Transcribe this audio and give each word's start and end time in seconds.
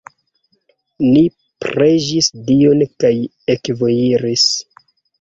Ni 1.07 1.21
preĝis 1.67 2.31
Dion 2.49 2.83
kaj 3.05 3.15
ekvojiris. 3.59 4.51